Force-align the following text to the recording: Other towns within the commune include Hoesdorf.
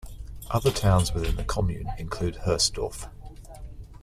Other 0.49 0.71
towns 0.71 1.13
within 1.13 1.35
the 1.35 1.43
commune 1.43 1.91
include 1.99 2.37
Hoesdorf. 2.37 3.07